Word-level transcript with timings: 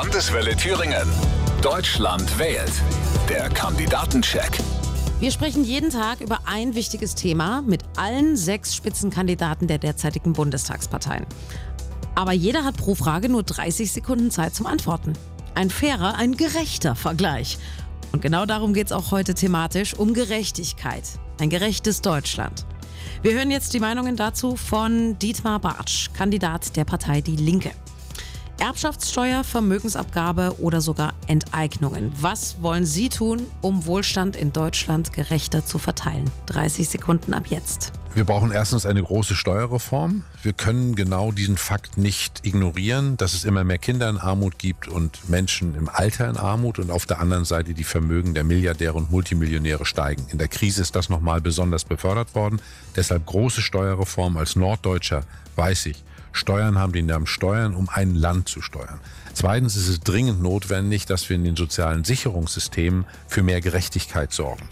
Landeswelle 0.00 0.54
Thüringen. 0.54 1.08
Deutschland 1.60 2.38
wählt. 2.38 2.70
Der 3.28 3.48
Kandidatencheck. 3.48 4.60
Wir 5.18 5.32
sprechen 5.32 5.64
jeden 5.64 5.90
Tag 5.90 6.20
über 6.20 6.38
ein 6.44 6.76
wichtiges 6.76 7.16
Thema 7.16 7.62
mit 7.62 7.82
allen 7.96 8.36
sechs 8.36 8.76
Spitzenkandidaten 8.76 9.66
der 9.66 9.78
derzeitigen 9.78 10.34
Bundestagsparteien. 10.34 11.26
Aber 12.14 12.30
jeder 12.30 12.62
hat 12.62 12.76
pro 12.76 12.94
Frage 12.94 13.28
nur 13.28 13.42
30 13.42 13.90
Sekunden 13.90 14.30
Zeit 14.30 14.54
zum 14.54 14.66
Antworten. 14.66 15.14
Ein 15.56 15.68
fairer, 15.68 16.14
ein 16.14 16.36
gerechter 16.36 16.94
Vergleich. 16.94 17.58
Und 18.12 18.22
genau 18.22 18.46
darum 18.46 18.74
geht 18.74 18.86
es 18.86 18.92
auch 18.92 19.10
heute 19.10 19.34
thematisch, 19.34 19.94
um 19.94 20.14
Gerechtigkeit. 20.14 21.02
Ein 21.40 21.50
gerechtes 21.50 22.02
Deutschland. 22.02 22.66
Wir 23.22 23.32
hören 23.32 23.50
jetzt 23.50 23.74
die 23.74 23.80
Meinungen 23.80 24.14
dazu 24.14 24.54
von 24.54 25.18
Dietmar 25.18 25.58
Bartsch, 25.58 26.10
Kandidat 26.16 26.76
der 26.76 26.84
Partei 26.84 27.20
Die 27.20 27.34
Linke. 27.34 27.72
Erbschaftssteuer, 28.58 29.44
Vermögensabgabe 29.44 30.56
oder 30.60 30.80
sogar 30.80 31.14
Enteignungen. 31.26 32.12
Was 32.20 32.60
wollen 32.60 32.84
Sie 32.84 33.08
tun, 33.08 33.46
um 33.60 33.86
Wohlstand 33.86 34.36
in 34.36 34.52
Deutschland 34.52 35.12
gerechter 35.12 35.64
zu 35.64 35.78
verteilen? 35.78 36.30
30 36.46 36.88
Sekunden 36.88 37.34
ab 37.34 37.46
jetzt. 37.48 37.92
Wir 38.14 38.24
brauchen 38.24 38.50
erstens 38.50 38.84
eine 38.84 39.02
große 39.02 39.36
Steuerreform. 39.36 40.24
Wir 40.42 40.52
können 40.52 40.96
genau 40.96 41.30
diesen 41.30 41.56
Fakt 41.56 41.98
nicht 41.98 42.44
ignorieren, 42.44 43.16
dass 43.16 43.34
es 43.34 43.44
immer 43.44 43.62
mehr 43.62 43.78
Kinder 43.78 44.08
in 44.08 44.18
Armut 44.18 44.58
gibt 44.58 44.88
und 44.88 45.28
Menschen 45.28 45.76
im 45.76 45.88
Alter 45.88 46.28
in 46.28 46.36
Armut 46.36 46.80
und 46.80 46.90
auf 46.90 47.06
der 47.06 47.20
anderen 47.20 47.44
Seite 47.44 47.74
die 47.74 47.84
Vermögen 47.84 48.34
der 48.34 48.44
Milliardäre 48.44 48.94
und 48.94 49.12
Multimillionäre 49.12 49.84
steigen. 49.84 50.26
In 50.30 50.38
der 50.38 50.48
Krise 50.48 50.82
ist 50.82 50.96
das 50.96 51.08
nochmal 51.08 51.40
besonders 51.40 51.84
befördert 51.84 52.34
worden. 52.34 52.60
Deshalb 52.96 53.24
große 53.26 53.60
Steuerreform. 53.60 54.36
Als 54.36 54.56
Norddeutscher 54.56 55.22
weiß 55.54 55.86
ich, 55.86 56.02
Steuern 56.32 56.78
haben 56.78 56.92
den 56.92 57.06
Namen 57.06 57.26
Steuern, 57.26 57.74
um 57.74 57.88
ein 57.88 58.14
Land 58.14 58.48
zu 58.48 58.62
steuern. 58.62 59.00
Zweitens 59.34 59.76
ist 59.76 59.88
es 59.88 60.00
dringend 60.00 60.42
notwendig, 60.42 61.06
dass 61.06 61.28
wir 61.28 61.36
in 61.36 61.44
den 61.44 61.56
sozialen 61.56 62.04
Sicherungssystemen 62.04 63.04
für 63.26 63.42
mehr 63.42 63.60
Gerechtigkeit 63.60 64.32
sorgen. 64.32 64.68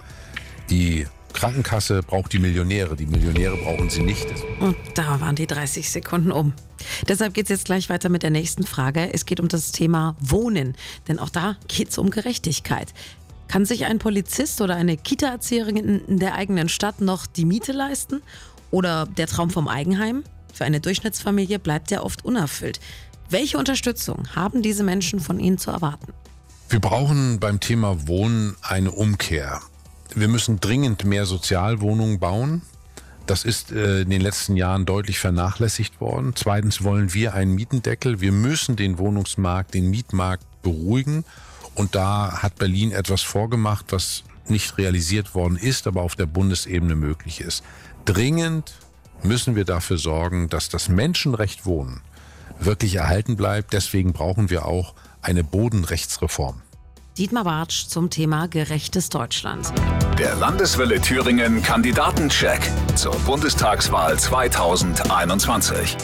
Die 0.71 1.07
Krankenkasse 1.33 2.03
braucht 2.03 2.33
die 2.33 2.39
Millionäre, 2.39 2.97
die 2.97 3.07
Millionäre 3.07 3.57
brauchen 3.59 3.91
sie 3.91 4.03
nicht. 4.03 4.27
Und 4.59 4.77
da 4.95 5.21
waren 5.21 5.37
die 5.37 5.47
30 5.47 5.91
Sekunden 5.91 6.33
um. 6.33 6.55
Deshalb 7.09 7.35
geht 7.35 7.45
es 7.45 7.51
jetzt 7.51 7.65
gleich 7.67 7.89
weiter 7.91 8.09
mit 8.09 8.23
der 8.23 8.31
nächsten 8.31 8.65
Frage. 8.65 9.13
Es 9.13 9.27
geht 9.27 9.39
um 9.39 9.49
das 9.49 9.71
Thema 9.71 10.17
Wohnen, 10.19 10.77
denn 11.09 11.19
auch 11.19 11.29
da 11.29 11.57
geht 11.69 11.91
es 11.91 11.99
um 11.99 12.11
Gerechtigkeit. 12.11 12.95
Kann 13.49 13.65
sich 13.65 13.85
ein 13.85 13.99
Polizist 13.99 14.61
oder 14.61 14.77
eine 14.77 14.97
Kita-Erzieherin 14.97 15.77
in 15.77 16.19
der 16.19 16.35
eigenen 16.35 16.69
Stadt 16.69 17.01
noch 17.01 17.27
die 17.27 17.45
Miete 17.45 17.73
leisten? 17.73 18.23
Oder 18.71 19.07
der 19.07 19.27
Traum 19.27 19.51
vom 19.51 19.69
Eigenheim? 19.69 20.25
Für 20.57 20.65
eine 20.65 20.81
Durchschnittsfamilie 20.81 21.59
bleibt 21.59 21.91
der 21.91 22.03
oft 22.03 22.25
unerfüllt. 22.25 22.81
Welche 23.29 23.59
Unterstützung 23.59 24.27
haben 24.35 24.63
diese 24.63 24.85
Menschen 24.85 25.21
von 25.21 25.39
Ihnen 25.39 25.59
zu 25.59 25.71
erwarten? 25.71 26.15
Wir 26.71 26.81
brauchen 26.81 27.39
beim 27.39 27.61
Thema 27.61 28.09
Wohnen 28.09 28.57
eine 28.63 28.91
Umkehr. 28.91 29.61
Wir 30.15 30.29
müssen 30.29 30.59
dringend 30.59 31.05
mehr 31.05 31.27
Sozialwohnungen 31.27 32.19
bauen. 32.21 32.63
Das 33.27 33.45
ist 33.45 33.71
äh, 33.71 34.01
in 34.01 34.09
den 34.09 34.23
letzten 34.23 34.57
Jahren 34.57 34.87
deutlich 34.87 35.19
vernachlässigt 35.19 36.01
worden. 36.01 36.33
Zweitens 36.35 36.83
wollen 36.83 37.13
wir 37.13 37.35
einen 37.35 37.55
Mietendeckel. 37.55 38.23
Wir 38.23 38.33
müssen 38.33 38.77
den 38.77 38.97
Wohnungsmarkt, 38.97 39.75
den 39.75 39.91
Mietmarkt 39.91 40.47
beruhigen. 40.63 41.27
Und 41.75 41.95
da 41.95 42.43
hat 42.43 42.57
Berlin 42.57 42.93
etwas 42.93 43.21
vorgemacht, 43.21 43.87
was 43.91 44.25
nicht 44.49 44.79
realisiert 44.79 45.35
worden 45.35 45.59
ist, 45.59 45.87
aber 45.87 46.01
auf 46.01 46.17
der 46.17 46.25
Bundesebene 46.25 46.97
möglich 46.97 47.43
ist. 47.43 47.63
Dringend 48.07 48.73
müssen 49.23 49.57
wir 49.57 49.65
dafür 49.65 49.99
sorgen, 49.99 50.49
dass 50.49 50.69
das 50.69 50.89
Menschenrecht 50.89 51.67
Wohnen 51.67 52.03
wirklich 52.59 52.97
erhalten 52.97 53.37
bleibt. 53.37 53.73
Deswegen 53.73 54.13
brauchen 54.13 54.51
wir 54.51 54.67
auch 54.67 54.95
eine 55.23 55.45
Bodenrechtsreform. 55.45 56.63
Dietmar 57.19 57.45
Bartsch 57.45 57.87
zum 57.87 58.11
Thema 58.11 58.47
gerechtes 58.47 59.09
Deutschland. 59.09 59.73
Der 60.19 60.35
Landeswelle 60.35 61.01
Thüringen 61.01 61.63
Kandidatencheck 61.63 62.61
zur 62.95 63.15
Bundestagswahl 63.21 64.19
2021. 64.19 65.97